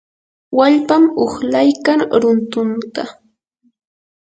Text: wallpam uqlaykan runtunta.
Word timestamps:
wallpam 0.57 1.03
uqlaykan 1.25 1.99
runtunta. 2.21 3.03